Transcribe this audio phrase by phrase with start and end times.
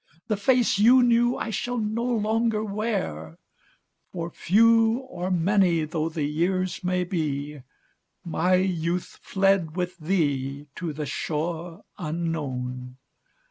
[0.29, 3.37] The face you knew I shall no longer wear;
[4.11, 7.61] For few or many though the years may be,
[8.25, 12.97] My youth fled with thee to the shore unknown.